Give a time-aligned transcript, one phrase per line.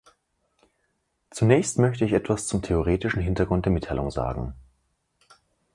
[1.29, 4.55] Zunächst möchte ich etwas zum theoretischen Hintergrund der Mitteilung sagen.